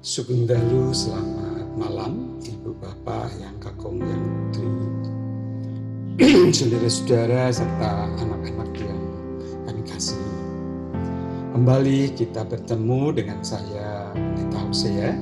Sugundalu, 0.00 0.96
selamat 0.96 1.76
malam 1.76 2.40
Ibu 2.40 2.72
Bapak 2.80 3.36
yang 3.36 3.52
kakung 3.60 4.00
yang 4.00 4.24
putri 4.48 4.72
Saudara-saudara 6.56 7.52
serta 7.52 8.08
anak-anak 8.16 8.80
yang 8.80 8.96
kami 9.68 9.84
kasih 9.84 10.16
Kembali 11.52 12.16
kita 12.16 12.48
bertemu 12.48 13.12
dengan 13.12 13.44
saya 13.44 14.08
Pendeta 14.16 14.64
Hosea 14.64 15.12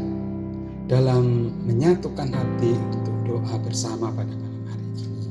Dalam 0.86 1.50
menyatukan 1.67 2.31
hati 2.31 2.71
untuk 2.95 3.18
doa 3.26 3.58
bersama 3.58 4.14
pada 4.14 4.31
malam 4.31 4.63
hari 4.71 4.86
ini. 4.95 5.26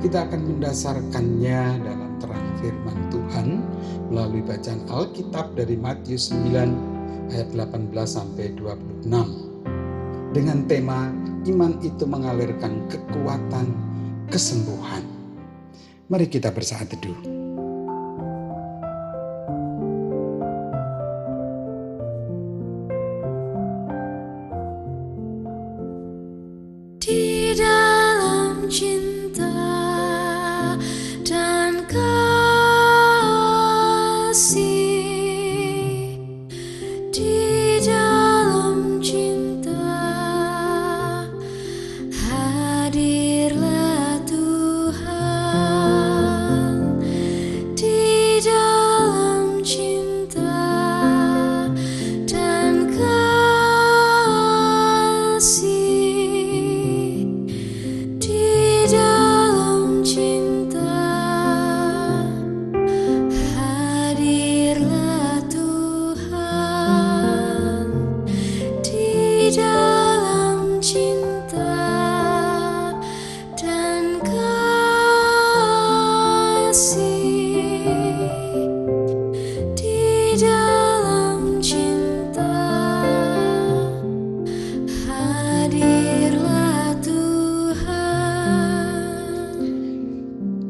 Kita 0.00 0.24
akan 0.24 0.40
mendasarkannya 0.56 1.84
dalam 1.84 2.16
terang 2.16 2.48
firman 2.64 2.98
Tuhan 3.12 3.60
Melalui 4.08 4.40
bacaan 4.40 4.88
Alkitab 4.88 5.52
dari 5.52 5.76
Matius 5.76 6.32
9 6.32 6.87
ayat 7.32 7.52
18 7.52 7.92
sampai 8.04 8.56
26 8.56 9.08
dengan 10.36 10.58
tema 10.68 11.08
iman 11.48 11.72
itu 11.80 12.04
mengalirkan 12.04 12.84
kekuatan 12.92 13.72
kesembuhan. 14.28 15.04
Mari 16.08 16.28
kita 16.28 16.52
bersaat 16.52 16.88
teduh. 16.92 17.37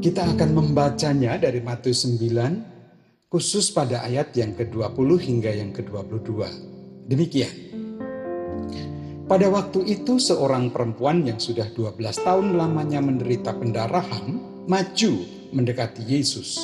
Kita 0.09 0.25
akan 0.25 0.57
membacanya 0.57 1.37
dari 1.37 1.61
Matius 1.61 2.09
9 2.09 3.29
khusus 3.29 3.69
pada 3.77 4.01
ayat 4.09 4.33
yang 4.33 4.57
ke-20 4.57 5.09
hingga 5.21 5.53
yang 5.53 5.69
ke-22. 5.69 6.49
Demikian. 7.13 7.53
Pada 9.29 9.53
waktu 9.53 9.85
itu 9.85 10.17
seorang 10.17 10.73
perempuan 10.73 11.29
yang 11.29 11.37
sudah 11.37 11.69
12 11.77 12.25
tahun 12.25 12.57
lamanya 12.57 13.05
menderita 13.05 13.53
pendarahan 13.53 14.33
maju 14.65 15.13
mendekati 15.53 16.01
Yesus 16.09 16.57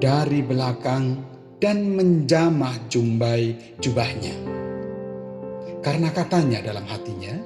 dari 0.00 0.40
belakang 0.40 1.28
dan 1.60 1.92
menjamah 1.92 2.88
jumbai 2.88 3.76
jubahnya. 3.84 4.32
Karena 5.84 6.08
katanya 6.08 6.64
dalam 6.64 6.88
hatinya, 6.88 7.36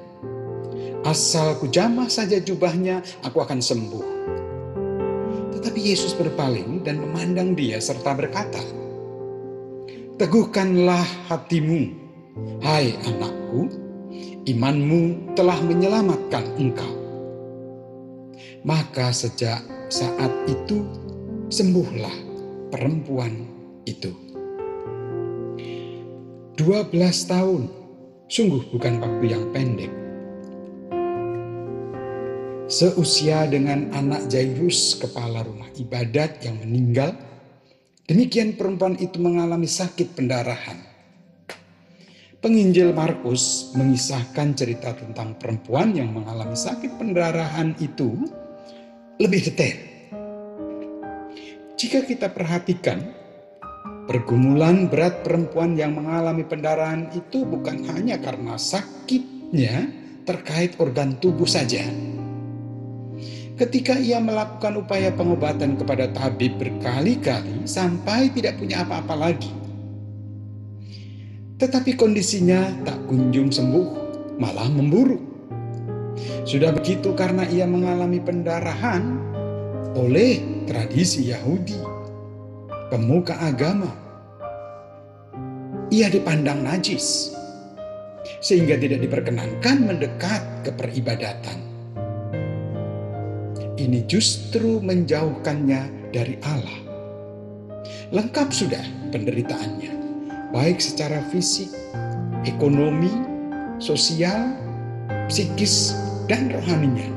asal 1.03 1.59
kujamah 1.59 2.07
saja 2.07 2.39
jubahnya, 2.39 3.03
aku 3.27 3.43
akan 3.43 3.59
sembuh. 3.59 4.39
Tetapi 5.61 5.93
Yesus 5.93 6.17
berpaling 6.17 6.81
dan 6.89 7.05
memandang 7.05 7.53
dia 7.53 7.77
serta 7.77 8.17
berkata, 8.17 8.65
Teguhkanlah 10.17 11.05
hatimu, 11.29 11.93
hai 12.65 12.97
anakku, 13.05 13.69
imanmu 14.49 15.37
telah 15.37 15.61
menyelamatkan 15.61 16.49
engkau. 16.57 16.97
Maka 18.65 19.13
sejak 19.13 19.61
saat 19.93 20.33
itu 20.49 20.81
sembuhlah 21.53 22.17
perempuan 22.73 23.45
itu. 23.85 24.17
12 26.57 26.89
tahun, 27.29 27.69
sungguh 28.33 28.65
bukan 28.73 28.97
waktu 28.97 29.25
yang 29.29 29.45
pendek 29.53 29.93
seusia 32.71 33.51
dengan 33.51 33.91
anak 33.91 34.31
Jairus, 34.31 34.95
kepala 34.95 35.43
rumah 35.43 35.67
ibadat 35.75 36.39
yang 36.47 36.57
meninggal. 36.63 37.19
Demikian 38.07 38.55
perempuan 38.55 38.95
itu 38.99 39.19
mengalami 39.19 39.67
sakit 39.67 40.15
pendarahan. 40.15 40.79
Penginjil 42.41 42.97
Markus 42.97 43.75
mengisahkan 43.77 44.57
cerita 44.57 44.97
tentang 44.97 45.37
perempuan 45.37 45.93
yang 45.93 46.15
mengalami 46.15 46.57
sakit 46.57 46.97
pendarahan 46.97 47.77
itu 47.83 48.17
lebih 49.21 49.51
detail. 49.53 49.77
Jika 51.77 52.01
kita 52.09 52.33
perhatikan, 52.33 53.13
pergumulan 54.09 54.89
berat 54.89 55.21
perempuan 55.21 55.77
yang 55.77 55.93
mengalami 56.01 56.49
pendarahan 56.49 57.13
itu 57.13 57.45
bukan 57.45 57.85
hanya 57.93 58.17
karena 58.17 58.57
sakitnya 58.57 59.93
terkait 60.25 60.81
organ 60.81 61.21
tubuh 61.21 61.47
saja, 61.47 61.85
ketika 63.61 63.93
ia 64.01 64.17
melakukan 64.17 64.81
upaya 64.81 65.13
pengobatan 65.13 65.77
kepada 65.77 66.09
tabib 66.17 66.57
berkali-kali 66.57 67.69
sampai 67.69 68.33
tidak 68.33 68.57
punya 68.57 68.81
apa-apa 68.81 69.13
lagi. 69.13 69.53
Tetapi 71.61 71.93
kondisinya 71.93 72.73
tak 72.89 72.97
kunjung 73.05 73.53
sembuh, 73.53 73.87
malah 74.41 74.65
memburuk. 74.73 75.21
Sudah 76.49 76.73
begitu 76.73 77.13
karena 77.13 77.45
ia 77.53 77.69
mengalami 77.69 78.17
pendarahan 78.17 79.05
oleh 79.93 80.65
tradisi 80.65 81.29
Yahudi, 81.29 81.77
pemuka 82.89 83.37
agama. 83.45 83.93
Ia 85.93 86.09
dipandang 86.09 86.65
najis, 86.65 87.37
sehingga 88.41 88.81
tidak 88.81 89.05
diperkenankan 89.05 89.85
mendekat 89.85 90.41
ke 90.65 90.73
peribadatan 90.73 91.70
ini 93.81 94.05
justru 94.05 94.85
menjauhkannya 94.85 96.13
dari 96.13 96.37
Allah. 96.45 96.81
Lengkap 98.13 98.53
sudah 98.53 98.85
penderitaannya, 99.09 99.93
baik 100.53 100.85
secara 100.85 101.25
fisik, 101.33 101.73
ekonomi, 102.45 103.09
sosial, 103.81 104.53
psikis, 105.33 105.97
dan 106.29 106.53
rohaninya. 106.53 107.09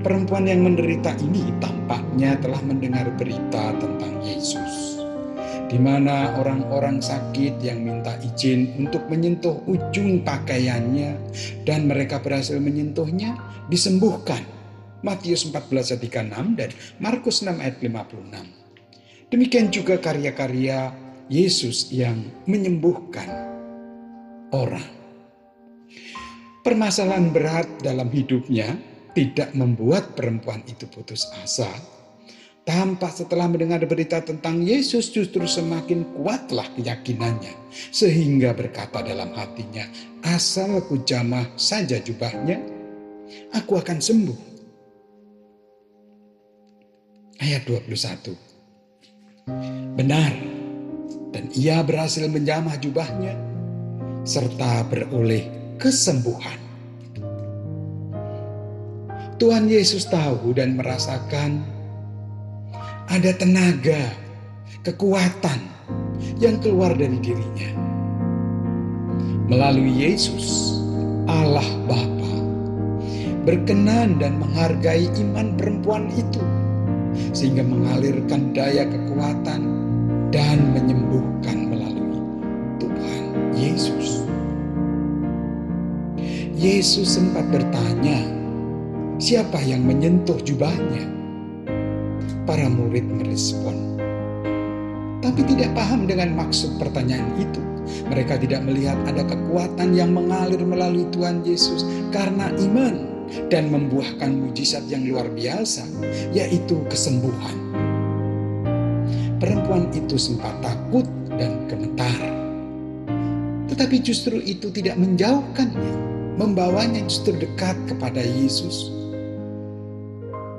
Perempuan 0.00 0.46
yang 0.48 0.64
menderita 0.64 1.12
ini 1.20 1.50
tampaknya 1.58 2.38
telah 2.38 2.62
mendengar 2.62 3.10
berita 3.18 3.74
tentang 3.76 4.22
Yesus, 4.22 5.02
di 5.66 5.76
mana 5.82 6.38
orang-orang 6.38 7.02
sakit 7.02 7.58
yang 7.58 7.82
minta 7.82 8.14
izin 8.22 8.78
untuk 8.78 9.02
menyentuh 9.10 9.58
ujung 9.66 10.22
pakaiannya, 10.22 11.18
dan 11.66 11.90
mereka 11.90 12.22
berhasil 12.22 12.56
menyentuhnya, 12.62 13.34
disembuhkan 13.66 14.55
Matius 15.06 15.46
14 15.46 15.94
ayat 15.94 16.02
36 16.02 16.58
dan 16.58 16.70
Markus 16.98 17.46
6 17.46 17.62
ayat 17.62 17.78
56. 17.78 19.30
Demikian 19.30 19.70
juga 19.70 20.02
karya-karya 20.02 20.90
Yesus 21.30 21.94
yang 21.94 22.26
menyembuhkan 22.50 23.30
orang. 24.50 24.86
Permasalahan 26.66 27.30
berat 27.30 27.70
dalam 27.78 28.10
hidupnya 28.10 28.74
tidak 29.14 29.54
membuat 29.54 30.18
perempuan 30.18 30.66
itu 30.66 30.90
putus 30.90 31.30
asa. 31.38 31.70
Tampak 32.66 33.14
setelah 33.14 33.46
mendengar 33.46 33.78
berita 33.86 34.18
tentang 34.18 34.58
Yesus 34.58 35.14
justru 35.14 35.46
semakin 35.46 36.02
kuatlah 36.18 36.66
keyakinannya. 36.74 37.54
Sehingga 37.94 38.50
berkata 38.50 39.06
dalam 39.06 39.30
hatinya, 39.38 39.86
asal 40.26 40.82
ku 40.90 40.98
jamah 41.06 41.46
saja 41.54 42.02
jubahnya, 42.02 42.58
aku 43.54 43.78
akan 43.78 44.02
sembuh 44.02 44.55
ayat 47.46 47.62
21. 47.62 48.34
Benar, 49.94 50.34
dan 51.30 51.46
ia 51.54 51.78
berhasil 51.86 52.26
menjamah 52.26 52.74
jubahnya, 52.82 53.38
serta 54.26 54.82
beroleh 54.90 55.46
kesembuhan. 55.78 56.58
Tuhan 59.38 59.70
Yesus 59.70 60.10
tahu 60.10 60.58
dan 60.58 60.74
merasakan 60.74 61.62
ada 63.06 63.30
tenaga, 63.38 64.10
kekuatan 64.82 65.62
yang 66.42 66.58
keluar 66.58 66.98
dari 66.98 67.22
dirinya. 67.22 67.70
Melalui 69.46 69.94
Yesus, 69.94 70.74
Allah 71.30 71.68
Bapa 71.86 72.34
berkenan 73.46 74.18
dan 74.18 74.42
menghargai 74.42 75.06
iman 75.22 75.54
perempuan 75.54 76.10
itu 76.10 76.42
sehingga 77.36 77.60
mengalirkan 77.60 78.56
daya 78.56 78.88
kekuatan 78.88 79.60
dan 80.32 80.58
menyembuhkan 80.72 81.68
melalui 81.68 82.24
Tuhan 82.80 83.24
Yesus. 83.52 84.24
Yesus 86.56 87.20
sempat 87.20 87.44
bertanya, 87.52 88.24
"Siapa 89.20 89.60
yang 89.60 89.84
menyentuh 89.84 90.40
jubahnya?" 90.40 91.12
Para 92.48 92.72
murid 92.72 93.04
merespon, 93.04 94.00
tapi 95.20 95.44
tidak 95.44 95.76
paham 95.76 96.08
dengan 96.08 96.32
maksud 96.40 96.80
pertanyaan 96.80 97.36
itu. 97.36 97.60
Mereka 98.08 98.40
tidak 98.40 98.64
melihat 98.64 98.96
ada 99.04 99.26
kekuatan 99.28 99.92
yang 99.92 100.16
mengalir 100.16 100.62
melalui 100.64 101.04
Tuhan 101.12 101.44
Yesus 101.44 101.84
karena 102.14 102.48
iman 102.54 103.05
dan 103.48 103.70
membuahkan 103.70 104.30
mujizat 104.30 104.86
yang 104.90 105.06
luar 105.06 105.26
biasa, 105.32 105.86
yaitu 106.32 106.82
kesembuhan. 106.90 107.56
Perempuan 109.36 109.92
itu 109.92 110.16
sempat 110.16 110.52
takut 110.64 111.04
dan 111.36 111.68
gemetar, 111.68 112.20
tetapi 113.68 114.00
justru 114.00 114.40
itu 114.40 114.72
tidak 114.72 114.96
menjauhkannya, 114.96 115.92
membawanya 116.40 117.04
justru 117.04 117.36
dekat 117.36 117.76
kepada 117.84 118.24
Yesus, 118.24 118.88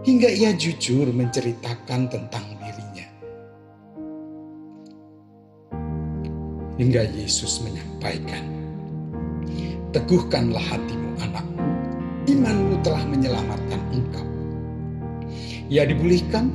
hingga 0.05 0.29
ia 0.29 0.53
jujur 0.53 1.09
menceritakan 1.09 2.11
tentang 2.11 2.45
dirinya. 2.61 3.07
Hingga 6.77 7.09
Yesus 7.17 7.65
menyampaikan, 7.65 8.45
"Teguhkanlah 9.89 10.61
hatimu, 10.61 11.09
anakku, 11.25 11.46
imanmu 12.27 12.83
telah 12.83 13.03
menyelamatkan 13.07 13.81
engkau. 13.95 14.27
Ia 15.67 15.87
dipulihkan, 15.87 16.51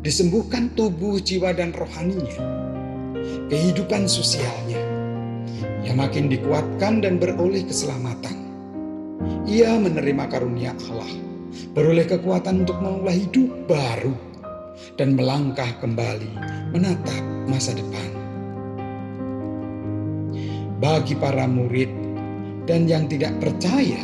disembuhkan 0.00 0.72
tubuh, 0.76 1.20
jiwa, 1.20 1.52
dan 1.52 1.72
rohaninya. 1.76 2.36
Kehidupan 3.48 4.08
sosialnya. 4.10 4.80
Ia 5.86 5.94
makin 5.94 6.26
dikuatkan 6.26 7.04
dan 7.04 7.22
beroleh 7.22 7.62
keselamatan. 7.62 8.34
Ia 9.46 9.78
menerima 9.78 10.24
karunia 10.28 10.74
Allah, 10.90 11.12
beroleh 11.72 12.04
kekuatan 12.04 12.66
untuk 12.66 12.76
memulai 12.82 13.24
hidup 13.24 13.48
baru, 13.70 14.12
dan 14.98 15.14
melangkah 15.16 15.70
kembali 15.80 16.28
menatap 16.74 17.22
masa 17.48 17.72
depan. 17.72 18.10
Bagi 20.76 21.16
para 21.16 21.48
murid 21.48 21.88
dan 22.68 22.84
yang 22.84 23.08
tidak 23.08 23.32
percaya, 23.40 24.02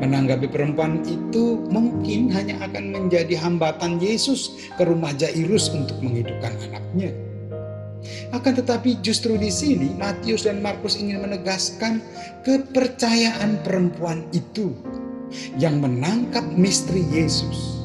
Menanggapi 0.00 0.48
perempuan 0.48 1.04
itu 1.06 1.60
mungkin 1.68 2.32
hanya 2.32 2.60
akan 2.64 2.92
menjadi 2.92 3.36
hambatan 3.38 4.00
Yesus 4.00 4.70
ke 4.76 4.84
rumah 4.84 5.12
Jairus 5.16 5.72
untuk 5.72 6.00
menghidupkan 6.00 6.52
anaknya. 6.68 7.12
Akan 8.30 8.54
tetapi 8.54 9.02
justru 9.02 9.34
di 9.34 9.50
sini 9.50 9.94
Matius 9.98 10.46
dan 10.46 10.62
Markus 10.62 10.98
ingin 10.98 11.22
menegaskan 11.22 11.98
kepercayaan 12.46 13.58
perempuan 13.66 14.26
itu 14.30 14.74
yang 15.58 15.82
menangkap 15.82 16.44
misteri 16.54 17.02
Yesus. 17.10 17.76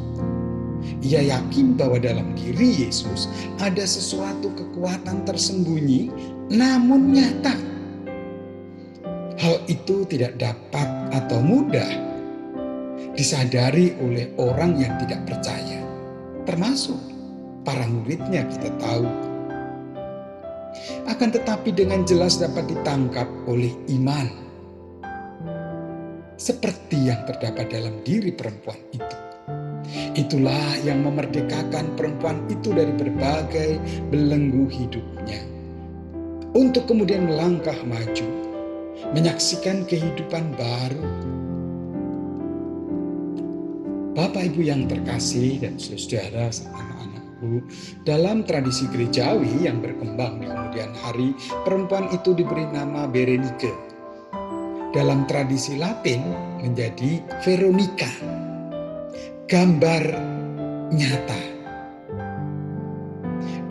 Ia 1.01 1.25
yakin 1.33 1.73
bahwa 1.73 1.97
dalam 1.97 2.37
diri 2.37 2.85
Yesus 2.85 3.25
ada 3.57 3.81
sesuatu 3.81 4.53
kekuatan 4.53 5.25
tersembunyi 5.25 6.13
namun 6.53 7.17
nyata 7.17 7.70
Hal 9.51 9.67
itu 9.67 10.07
tidak 10.07 10.39
dapat 10.39 10.87
atau 11.11 11.43
mudah 11.43 11.91
disadari 13.19 13.91
oleh 13.99 14.31
orang 14.39 14.79
yang 14.79 14.95
tidak 14.95 15.27
percaya, 15.27 15.83
termasuk 16.47 16.95
para 17.67 17.83
muridnya 17.83 18.47
kita 18.47 18.71
tahu. 18.79 19.03
Akan 21.03 21.35
tetapi 21.35 21.75
dengan 21.75 22.07
jelas 22.07 22.39
dapat 22.39 22.63
ditangkap 22.71 23.27
oleh 23.43 23.75
iman. 23.99 24.31
Seperti 26.39 27.11
yang 27.11 27.19
terdapat 27.27 27.75
dalam 27.75 27.99
diri 28.07 28.31
perempuan 28.31 28.79
itu. 28.95 29.17
Itulah 30.15 30.79
yang 30.87 31.03
memerdekakan 31.03 31.99
perempuan 31.99 32.39
itu 32.47 32.71
dari 32.71 32.95
berbagai 32.95 33.83
belenggu 34.15 34.71
hidupnya. 34.71 35.43
Untuk 36.55 36.87
kemudian 36.87 37.27
melangkah 37.27 37.75
maju 37.83 38.40
menyaksikan 39.09 39.89
kehidupan 39.89 40.53
baru. 40.53 41.05
Bapak 44.11 44.53
Ibu 44.53 44.61
yang 44.61 44.85
terkasih 44.91 45.63
dan 45.63 45.79
saudara 45.79 46.51
anak-anakku, 46.51 47.63
dalam 48.03 48.43
tradisi 48.43 48.85
gerejawi 48.91 49.65
yang 49.65 49.79
berkembang 49.79 50.43
di 50.43 50.47
kemudian 50.51 50.91
hari, 51.01 51.31
perempuan 51.63 52.11
itu 52.13 52.35
diberi 52.35 52.67
nama 52.69 53.07
Berenike. 53.07 53.71
Dalam 54.91 55.23
tradisi 55.25 55.79
Latin 55.79 56.21
menjadi 56.59 57.23
Veronica. 57.47 58.11
Gambar 59.47 60.03
nyata. 60.91 61.41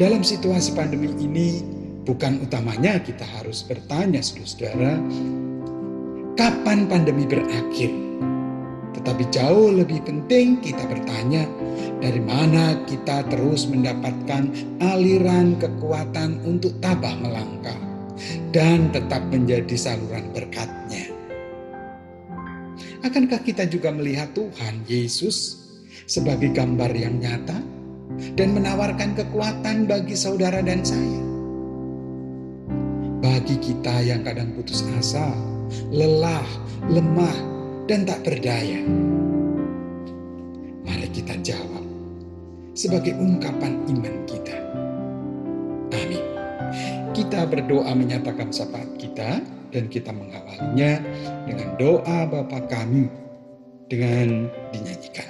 Dalam 0.00 0.24
situasi 0.24 0.72
pandemi 0.72 1.12
ini, 1.20 1.79
Bukan 2.00 2.40
utamanya 2.40 2.96
kita 3.04 3.28
harus 3.28 3.60
bertanya 3.68 4.24
saudara, 4.24 4.96
kapan 6.32 6.88
pandemi 6.88 7.28
berakhir? 7.28 7.92
Tetapi 8.96 9.24
jauh 9.28 9.70
lebih 9.70 10.02
penting 10.02 10.64
kita 10.64 10.80
bertanya, 10.88 11.44
dari 12.00 12.20
mana 12.24 12.80
kita 12.88 13.22
terus 13.28 13.68
mendapatkan 13.68 14.48
aliran 14.80 15.60
kekuatan 15.60 16.40
untuk 16.42 16.72
tabah 16.80 17.14
melangkah 17.20 17.76
dan 18.50 18.88
tetap 18.90 19.20
menjadi 19.28 19.76
saluran 19.76 20.32
berkatnya. 20.32 21.08
Akankah 23.00 23.40
kita 23.40 23.64
juga 23.68 23.92
melihat 23.92 24.32
Tuhan 24.36 24.84
Yesus 24.84 25.68
sebagai 26.04 26.52
gambar 26.52 26.92
yang 26.92 27.16
nyata 27.16 27.60
dan 28.36 28.52
menawarkan 28.52 29.16
kekuatan 29.16 29.88
bagi 29.88 30.12
saudara 30.12 30.60
dan 30.60 30.84
saya? 30.84 31.29
Bagi 33.40 33.72
kita 33.72 34.04
yang 34.04 34.20
kadang 34.20 34.52
putus 34.52 34.84
asa, 35.00 35.32
lelah, 35.88 36.44
lemah, 36.92 37.32
dan 37.88 38.04
tak 38.04 38.20
berdaya. 38.20 38.84
Mari 40.84 41.08
kita 41.08 41.40
jawab 41.40 41.80
sebagai 42.76 43.16
ungkapan 43.16 43.80
iman 43.96 44.16
kita. 44.28 44.60
Amin. 45.88 46.20
Kita 47.16 47.48
berdoa 47.48 47.88
menyatakan 47.96 48.52
syafaat 48.52 48.92
kita 49.00 49.40
dan 49.72 49.88
kita 49.88 50.12
mengawalinya 50.12 51.00
dengan 51.48 51.80
doa 51.80 52.28
Bapa 52.28 52.60
kami 52.68 53.08
dengan 53.88 54.52
dinyanyikan. 54.68 55.29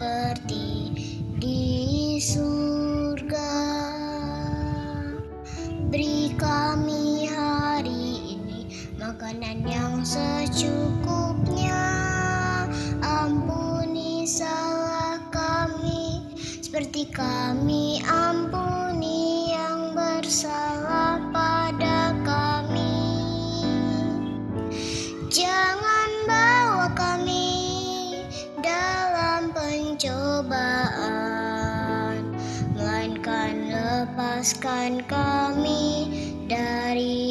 seperti 0.00 0.96
di 1.36 2.16
surga. 2.16 3.52
Beri 5.92 6.32
kami 6.40 7.28
hari 7.28 8.32
ini 8.32 8.64
makanan 8.96 9.60
yang 9.68 10.00
secukupnya. 10.00 11.84
Ampuni 13.04 14.24
salah 14.24 15.20
kami 15.28 16.24
seperti 16.64 17.04
kami 17.12 18.00
ampuni 18.08 19.52
yang 19.52 19.92
bersalah. 19.92 21.09
Lepaskan 34.50 35.06
kami 35.06 36.10
dari 36.50 37.29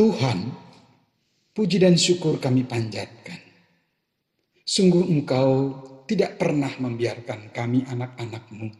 Tuhan, 0.00 0.48
puji 1.52 1.76
dan 1.76 1.92
syukur 1.92 2.40
kami 2.40 2.64
panjatkan. 2.64 3.36
Sungguh 4.64 5.04
Engkau 5.04 5.76
tidak 6.08 6.40
pernah 6.40 6.72
membiarkan 6.72 7.52
kami 7.52 7.84
anak-anakmu. 7.84 8.72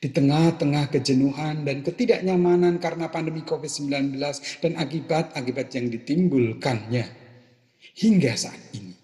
Di 0.00 0.08
tengah-tengah 0.08 0.88
kejenuhan 0.88 1.68
dan 1.68 1.84
ketidaknyamanan 1.84 2.80
karena 2.80 3.12
pandemi 3.12 3.44
COVID-19 3.44 4.16
dan 4.64 4.72
akibat-akibat 4.80 5.68
yang 5.76 5.92
ditimbulkannya. 5.92 7.04
Hingga 8.00 8.32
saat 8.40 8.72
ini. 8.72 8.96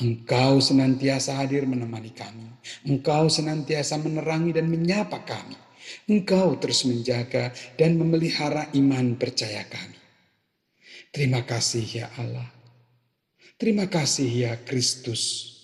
Engkau 0.00 0.56
senantiasa 0.56 1.36
hadir 1.36 1.68
menemani 1.68 2.16
kami. 2.16 2.48
Engkau 2.88 3.28
senantiasa 3.28 4.00
menerangi 4.00 4.56
dan 4.56 4.72
menyapa 4.72 5.20
kami. 5.20 5.60
Engkau 6.08 6.56
terus 6.56 6.88
menjaga 6.88 7.52
dan 7.76 8.00
memelihara 8.00 8.72
iman 8.72 9.20
percaya 9.20 9.68
kami. 9.68 10.03
Terima 11.14 11.46
kasih 11.46 11.86
ya 11.86 12.10
Allah. 12.18 12.50
Terima 13.54 13.86
kasih 13.86 14.26
ya 14.26 14.52
Kristus. 14.66 15.54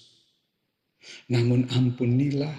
Namun 1.26 1.66
ampunilah. 1.66 2.54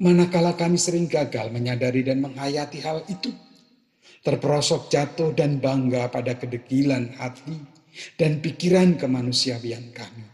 Manakala 0.00 0.56
kami 0.56 0.80
sering 0.80 1.04
gagal 1.04 1.52
menyadari 1.52 2.00
dan 2.00 2.24
menghayati 2.24 2.80
hal 2.80 3.04
itu. 3.12 3.28
Terperosok 4.24 4.88
jatuh 4.88 5.36
dan 5.36 5.60
bangga 5.60 6.08
pada 6.08 6.32
kedegilan 6.32 7.12
hati 7.20 7.60
dan 8.16 8.40
pikiran 8.40 8.96
kemanusiaan 8.96 9.92
kami. 9.92 10.24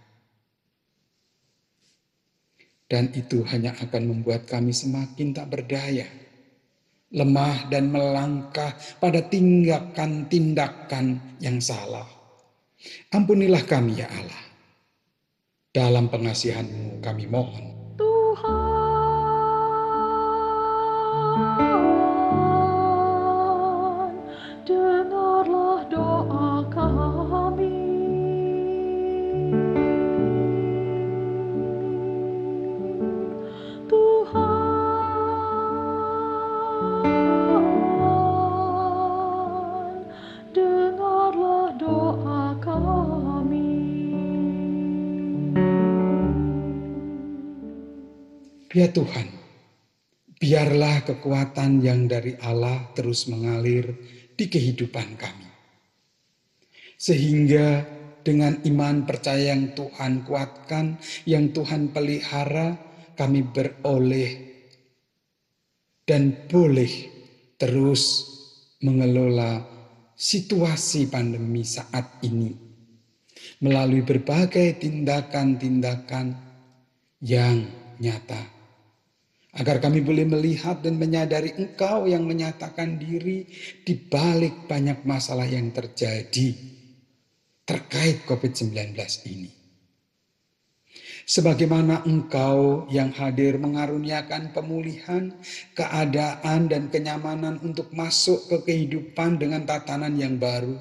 Dan 2.86 3.10
itu 3.18 3.42
hanya 3.50 3.74
akan 3.82 4.14
membuat 4.14 4.46
kami 4.46 4.70
semakin 4.70 5.34
tak 5.34 5.50
berdaya 5.50 6.06
lemah 7.10 7.66
dan 7.70 7.90
melangkah 7.90 8.74
pada 9.02 9.22
tindakan-tindakan 9.26 11.38
yang 11.42 11.58
salah. 11.58 12.06
Ampunilah 13.12 13.66
kami 13.66 14.00
ya 14.00 14.08
Allah. 14.08 14.44
Dalam 15.70 16.10
pengasihan-Mu 16.10 16.98
kami 16.98 17.30
mohon. 17.30 17.94
Tuhan, 17.94 18.69
Ya 48.80 48.88
Tuhan, 48.88 49.28
biarlah 50.40 51.04
kekuatan 51.04 51.84
yang 51.84 52.08
dari 52.08 52.32
Allah 52.40 52.88
terus 52.96 53.28
mengalir 53.28 53.92
di 54.32 54.48
kehidupan 54.48 55.20
kami. 55.20 55.44
Sehingga 56.96 57.84
dengan 58.24 58.56
iman 58.64 59.04
percaya 59.04 59.52
yang 59.52 59.76
Tuhan 59.76 60.24
kuatkan, 60.24 60.96
yang 61.28 61.52
Tuhan 61.52 61.92
pelihara, 61.92 62.80
kami 63.20 63.44
beroleh 63.52 64.48
dan 66.08 66.48
boleh 66.48 66.92
terus 67.60 68.32
mengelola 68.80 69.60
situasi 70.16 71.12
pandemi 71.12 71.68
saat 71.68 72.24
ini 72.24 72.48
melalui 73.60 74.00
berbagai 74.00 74.80
tindakan-tindakan 74.80 76.32
yang 77.20 77.68
nyata. 78.00 78.59
Agar 79.50 79.82
kami 79.82 79.98
boleh 79.98 80.22
melihat 80.30 80.78
dan 80.78 80.94
menyadari 80.94 81.58
Engkau 81.58 82.06
yang 82.06 82.22
menyatakan 82.22 83.02
diri 83.02 83.50
di 83.82 83.98
balik 83.98 84.70
banyak 84.70 85.02
masalah 85.02 85.46
yang 85.46 85.74
terjadi 85.74 86.54
terkait 87.66 88.26
COVID-19 88.26 88.98
ini. 89.30 89.50
Sebagaimana 91.30 92.02
Engkau 92.10 92.90
yang 92.90 93.14
hadir 93.14 93.54
mengaruniakan 93.54 94.50
pemulihan, 94.50 95.30
keadaan, 95.78 96.66
dan 96.66 96.90
kenyamanan 96.90 97.62
untuk 97.62 97.94
masuk 97.94 98.50
ke 98.50 98.56
kehidupan 98.66 99.38
dengan 99.38 99.62
tatanan 99.62 100.18
yang 100.18 100.42
baru, 100.42 100.74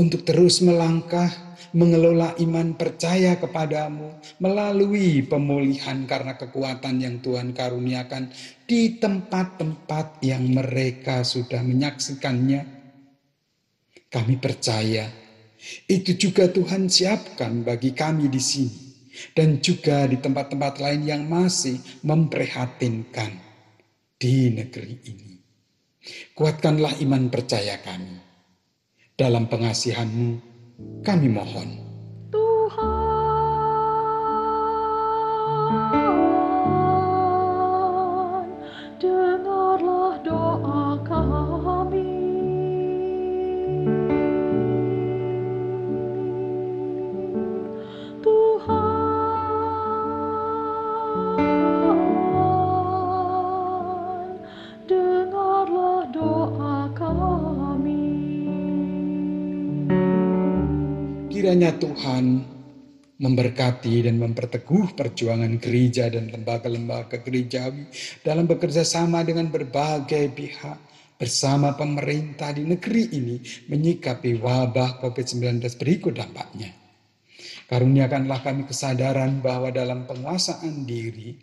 untuk 0.00 0.24
terus 0.24 0.64
melangkah, 0.64 1.28
mengelola 1.76 2.32
iman 2.40 2.72
percaya 2.72 3.36
kepadamu 3.36 4.16
melalui 4.40 5.20
pemulihan 5.28 6.08
karena 6.08 6.40
kekuatan 6.40 7.04
yang 7.04 7.20
Tuhan 7.20 7.52
karuniakan 7.52 8.32
di 8.64 8.96
tempat-tempat 8.96 10.24
yang 10.24 10.48
mereka 10.48 11.20
sudah 11.20 11.60
menyaksikannya. 11.60 12.80
Kami 14.10 14.34
percaya 14.40 15.06
itu 15.86 16.16
juga 16.16 16.48
Tuhan 16.48 16.88
siapkan 16.88 17.60
bagi 17.60 17.92
kami 17.92 18.32
di 18.32 18.40
sini 18.40 18.80
dan 19.36 19.60
juga 19.60 20.08
di 20.08 20.16
tempat-tempat 20.16 20.80
lain 20.80 21.02
yang 21.04 21.22
masih 21.28 21.76
memprihatinkan 22.02 23.30
di 24.16 24.48
negeri 24.48 24.94
ini. 25.06 25.32
Kuatkanlah 26.32 26.96
iman 27.04 27.28
percaya 27.28 27.76
kami. 27.84 28.19
Dalam 29.20 29.52
pengasihanmu 29.52 30.40
kami 31.04 31.28
mohon. 31.28 31.89
Kiranya 61.60 61.76
Tuhan 61.76 62.24
memberkati 63.20 64.08
dan 64.08 64.16
memperteguh 64.16 64.96
perjuangan 64.96 65.60
gereja 65.60 66.08
dan 66.08 66.32
lembaga-lembaga 66.32 67.20
gerejawi 67.20 67.84
dalam 68.24 68.48
bekerja 68.48 68.80
sama 68.80 69.20
dengan 69.28 69.52
berbagai 69.52 70.32
pihak 70.32 70.78
bersama 71.20 71.76
pemerintah 71.76 72.56
di 72.56 72.64
negeri 72.64 73.12
ini 73.12 73.36
menyikapi 73.68 74.40
wabah 74.40 75.04
COVID-19 75.04 75.60
berikut 75.76 76.16
dampaknya. 76.16 76.72
Karuniakanlah 77.68 78.40
kami 78.40 78.64
kesadaran 78.64 79.44
bahwa 79.44 79.68
dalam 79.68 80.08
penguasaan 80.08 80.88
diri, 80.88 81.36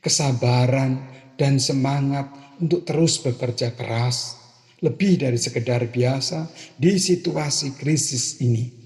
kesabaran, 0.00 0.96
dan 1.36 1.60
semangat 1.60 2.56
untuk 2.56 2.88
terus 2.88 3.20
bekerja 3.20 3.76
keras, 3.76 4.32
lebih 4.80 5.20
dari 5.20 5.36
sekedar 5.36 5.84
biasa 5.92 6.48
di 6.80 6.96
situasi 6.96 7.76
krisis 7.76 8.40
ini. 8.40 8.77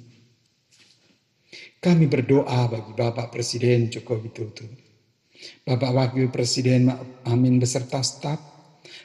Kami 1.83 2.07
berdoa 2.07 2.71
bagi 2.71 2.95
Bapak 2.95 3.35
Presiden 3.35 3.91
Joko 3.91 4.15
Widodo, 4.15 4.63
Bapak 5.67 5.91
Wakil 5.91 6.31
Presiden 6.31 6.87
Amin 7.27 7.59
beserta 7.59 7.99
staf, 8.07 8.39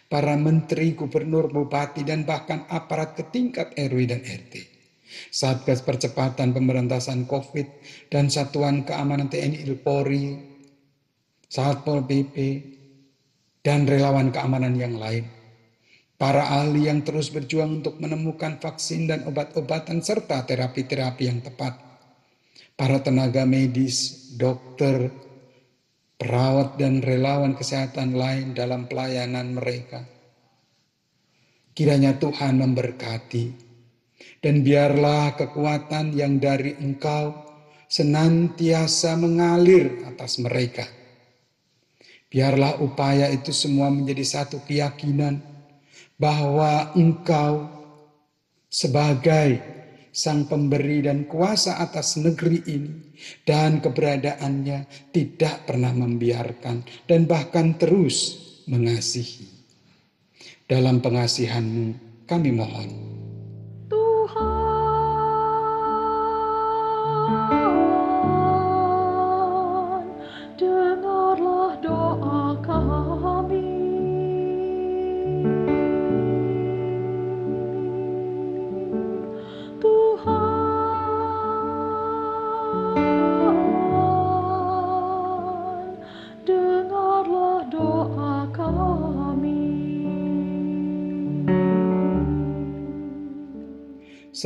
para 0.05 0.37
menteri, 0.37 0.93
gubernur, 0.93 1.49
bupati, 1.49 2.05
dan 2.05 2.21
bahkan 2.21 2.69
aparat 2.69 3.17
ke 3.17 3.33
tingkat 3.33 3.73
RW 3.73 3.97
dan 4.05 4.21
RT. 4.21 4.53
Satgas 5.33 5.81
Percepatan 5.81 6.53
Pemberantasan 6.53 7.25
COVID 7.25 7.65
dan 8.13 8.29
Satuan 8.29 8.85
Keamanan 8.85 9.33
TNI 9.33 9.65
Polri, 9.81 10.37
Satpol 11.49 12.05
PP, 12.05 12.37
dan 13.65 13.89
relawan 13.89 14.29
keamanan 14.29 14.77
yang 14.77 15.01
lain. 15.01 15.25
Para 16.13 16.45
ahli 16.61 16.85
yang 16.85 17.01
terus 17.01 17.33
berjuang 17.33 17.81
untuk 17.81 17.97
menemukan 17.97 18.61
vaksin 18.61 19.09
dan 19.09 19.25
obat-obatan 19.25 20.05
serta 20.05 20.45
terapi-terapi 20.45 21.25
yang 21.25 21.41
tepat 21.41 21.86
para 22.77 23.01
tenaga 23.01 23.41
medis, 23.43 24.29
dokter, 24.37 25.09
perawat 26.21 26.77
dan 26.77 27.01
relawan 27.01 27.57
kesehatan 27.57 28.13
lain 28.13 28.53
dalam 28.53 28.85
pelayanan 28.85 29.57
mereka. 29.57 30.05
Kiranya 31.73 32.17
Tuhan 32.21 32.61
memberkati 32.61 33.45
dan 34.41 34.61
biarlah 34.61 35.33
kekuatan 35.37 36.13
yang 36.13 36.37
dari 36.37 36.77
Engkau 36.77 37.33
senantiasa 37.89 39.17
mengalir 39.17 40.05
atas 40.05 40.37
mereka. 40.37 40.85
Biarlah 42.27 42.81
upaya 42.83 43.31
itu 43.31 43.55
semua 43.55 43.87
menjadi 43.87 44.25
satu 44.25 44.61
keyakinan 44.65 45.39
bahwa 46.19 46.91
Engkau 46.97 47.69
sebagai 48.67 49.63
sang 50.17 50.49
pemberi 50.49 51.05
dan 51.05 51.29
kuasa 51.29 51.77
atas 51.77 52.17
negeri 52.17 52.65
ini 52.73 53.13
dan 53.45 53.77
keberadaannya 53.77 55.13
tidak 55.13 55.69
pernah 55.69 55.93
membiarkan 55.93 56.81
dan 57.05 57.29
bahkan 57.29 57.77
terus 57.77 58.41
mengasihi. 58.65 59.45
Dalam 60.65 61.05
pengasihanmu 61.05 61.85
kami 62.25 62.49
mohon. 62.49 63.06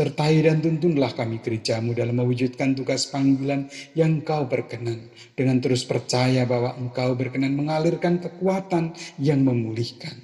Sertai 0.01 0.41
dan 0.41 0.65
tuntunlah 0.65 1.13
kami 1.13 1.46
gerejamu 1.46 1.93
dalam 1.93 2.17
mewujudkan 2.17 2.74
tugas 2.74 3.05
panggilan 3.05 3.70
yang 3.93 4.17
engkau 4.17 4.50
berkenan. 4.50 5.13
Dengan 5.38 5.62
terus 5.62 5.86
percaya 5.86 6.41
bahwa 6.50 6.74
engkau 6.74 7.13
berkenan 7.13 7.53
mengalirkan 7.53 8.17
kekuatan 8.17 8.98
yang 9.22 9.46
memulihkan. 9.46 10.18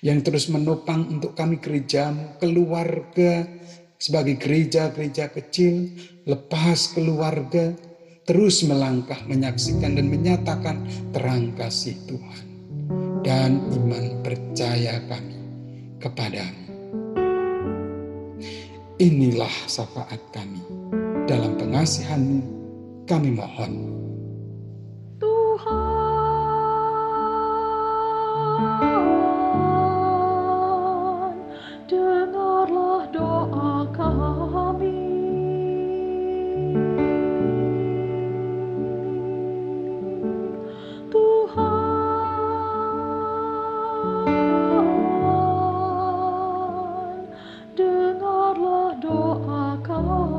Yang 0.00 0.24
terus 0.24 0.44
menopang 0.48 1.04
untuk 1.12 1.36
kami 1.36 1.60
gerejamu, 1.60 2.40
keluarga, 2.40 3.44
sebagai 4.00 4.40
gereja-gereja 4.40 5.28
kecil, 5.36 5.92
lepas 6.24 6.96
keluarga, 6.96 7.76
terus 8.24 8.64
melangkah 8.64 9.20
menyaksikan 9.28 10.00
dan 10.00 10.08
menyatakan 10.08 10.80
terang 11.12 11.52
kasih 11.60 12.00
Tuhan. 12.08 12.46
Dan 13.20 13.60
iman 13.68 14.24
percaya 14.24 14.96
kami 15.12 15.36
kepadamu. 16.00 16.73
Inilah 18.94 19.50
syafaat 19.66 20.22
kami. 20.30 20.62
Dalam 21.26 21.58
pengasihanmu 21.58 22.46
kami 23.10 23.34
mohon. 23.34 23.90
Tuhan, 25.18 25.74
doa 49.88 50.33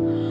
Mm-hmm. 0.00 0.29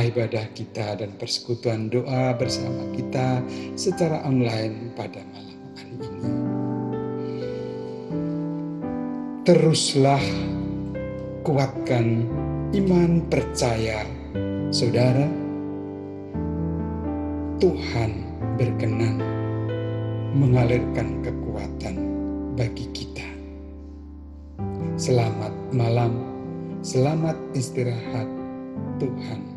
Ibadah 0.00 0.48
kita 0.56 0.96
dan 0.96 1.12
persekutuan 1.20 1.92
doa 1.92 2.32
bersama 2.32 2.88
kita 2.96 3.44
secara 3.76 4.24
online 4.24 4.96
pada 4.96 5.20
malam 5.20 5.60
hari 5.76 5.96
ini. 6.00 6.32
Teruslah 9.44 10.24
kuatkan 11.44 12.24
iman 12.72 13.20
percaya 13.28 14.08
saudara. 14.72 15.28
Tuhan 17.60 18.24
berkenan 18.56 19.20
mengalirkan 20.32 21.20
kekuatan 21.20 21.96
bagi 22.56 22.88
kita. 22.96 23.28
Selamat 24.96 25.52
malam, 25.74 26.16
selamat 26.80 27.36
istirahat. 27.52 28.30
Tuhan 28.96 29.51